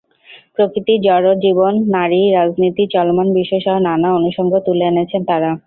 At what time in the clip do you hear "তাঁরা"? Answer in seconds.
5.25-5.51